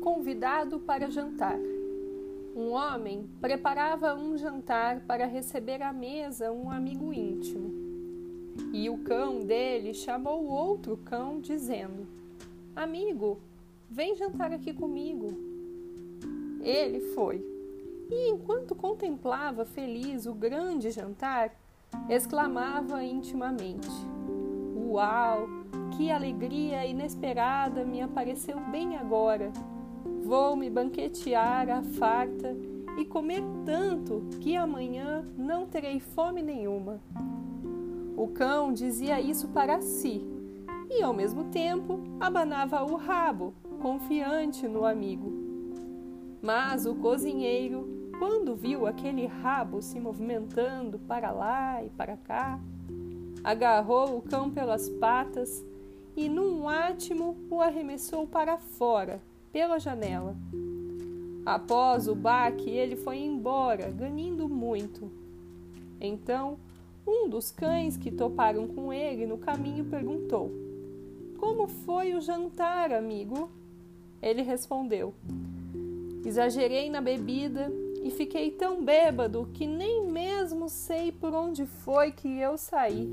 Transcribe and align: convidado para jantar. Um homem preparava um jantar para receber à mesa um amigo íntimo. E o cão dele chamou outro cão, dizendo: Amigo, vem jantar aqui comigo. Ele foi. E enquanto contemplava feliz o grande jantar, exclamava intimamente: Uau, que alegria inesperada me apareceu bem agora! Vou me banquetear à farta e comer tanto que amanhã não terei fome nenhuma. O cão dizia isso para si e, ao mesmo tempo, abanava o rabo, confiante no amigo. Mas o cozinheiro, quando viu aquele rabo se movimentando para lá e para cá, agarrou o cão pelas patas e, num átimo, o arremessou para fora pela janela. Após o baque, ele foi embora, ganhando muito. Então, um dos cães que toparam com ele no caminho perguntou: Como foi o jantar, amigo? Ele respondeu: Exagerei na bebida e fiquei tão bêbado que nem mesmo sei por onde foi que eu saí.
convidado 0.00 0.78
para 0.78 1.10
jantar. 1.10 1.58
Um 2.54 2.70
homem 2.70 3.28
preparava 3.38 4.14
um 4.14 4.38
jantar 4.38 5.00
para 5.00 5.26
receber 5.26 5.82
à 5.82 5.92
mesa 5.92 6.50
um 6.50 6.70
amigo 6.70 7.12
íntimo. 7.12 7.70
E 8.72 8.88
o 8.88 8.96
cão 8.98 9.44
dele 9.44 9.92
chamou 9.92 10.46
outro 10.46 10.96
cão, 11.04 11.38
dizendo: 11.40 12.06
Amigo, 12.74 13.38
vem 13.90 14.14
jantar 14.14 14.52
aqui 14.52 14.72
comigo. 14.72 15.34
Ele 16.62 17.00
foi. 17.14 17.44
E 18.10 18.30
enquanto 18.30 18.74
contemplava 18.74 19.64
feliz 19.64 20.24
o 20.24 20.32
grande 20.32 20.90
jantar, 20.90 21.54
exclamava 22.08 23.04
intimamente: 23.04 23.90
Uau, 24.88 25.46
que 25.96 26.10
alegria 26.10 26.84
inesperada 26.84 27.82
me 27.82 28.02
apareceu 28.02 28.60
bem 28.70 28.96
agora! 28.96 29.50
Vou 30.22 30.54
me 30.54 30.68
banquetear 30.68 31.70
à 31.70 31.82
farta 31.82 32.54
e 32.98 33.04
comer 33.04 33.42
tanto 33.64 34.26
que 34.40 34.56
amanhã 34.56 35.26
não 35.38 35.66
terei 35.66 35.98
fome 35.98 36.42
nenhuma. 36.42 37.00
O 38.14 38.28
cão 38.28 38.72
dizia 38.72 39.20
isso 39.20 39.48
para 39.48 39.80
si 39.80 40.22
e, 40.90 41.02
ao 41.02 41.14
mesmo 41.14 41.44
tempo, 41.44 42.00
abanava 42.20 42.84
o 42.84 42.96
rabo, 42.96 43.54
confiante 43.80 44.68
no 44.68 44.84
amigo. 44.84 45.32
Mas 46.42 46.84
o 46.84 46.94
cozinheiro, 46.94 48.10
quando 48.18 48.54
viu 48.54 48.86
aquele 48.86 49.26
rabo 49.26 49.80
se 49.80 49.98
movimentando 49.98 50.98
para 50.98 51.30
lá 51.30 51.82
e 51.82 51.88
para 51.88 52.16
cá, 52.18 52.60
agarrou 53.42 54.18
o 54.18 54.22
cão 54.22 54.50
pelas 54.50 54.90
patas 54.90 55.64
e, 56.16 56.28
num 56.28 56.68
átimo, 56.68 57.36
o 57.50 57.60
arremessou 57.60 58.26
para 58.26 58.56
fora 58.56 59.20
pela 59.52 59.78
janela. 59.78 60.34
Após 61.44 62.08
o 62.08 62.14
baque, 62.14 62.70
ele 62.70 62.96
foi 62.96 63.18
embora, 63.18 63.90
ganhando 63.90 64.48
muito. 64.48 65.10
Então, 66.00 66.58
um 67.06 67.28
dos 67.28 67.50
cães 67.52 67.96
que 67.96 68.10
toparam 68.10 68.66
com 68.66 68.92
ele 68.92 69.26
no 69.26 69.38
caminho 69.38 69.84
perguntou: 69.84 70.50
Como 71.38 71.68
foi 71.68 72.14
o 72.14 72.20
jantar, 72.20 72.92
amigo? 72.92 73.48
Ele 74.20 74.42
respondeu: 74.42 75.14
Exagerei 76.24 76.90
na 76.90 77.00
bebida 77.00 77.70
e 78.02 78.10
fiquei 78.10 78.50
tão 78.50 78.84
bêbado 78.84 79.48
que 79.54 79.66
nem 79.66 80.04
mesmo 80.06 80.68
sei 80.68 81.12
por 81.12 81.32
onde 81.32 81.64
foi 81.66 82.10
que 82.10 82.28
eu 82.38 82.58
saí. 82.58 83.08